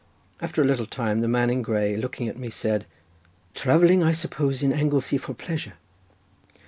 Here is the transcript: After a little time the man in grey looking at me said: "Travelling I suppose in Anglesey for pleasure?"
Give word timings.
After 0.41 0.63
a 0.63 0.65
little 0.65 0.87
time 0.87 1.21
the 1.21 1.27
man 1.27 1.51
in 1.51 1.61
grey 1.61 1.95
looking 1.95 2.27
at 2.27 2.35
me 2.35 2.49
said: 2.49 2.87
"Travelling 3.53 4.01
I 4.03 4.13
suppose 4.13 4.63
in 4.63 4.73
Anglesey 4.73 5.17
for 5.19 5.35
pleasure?" 5.35 5.73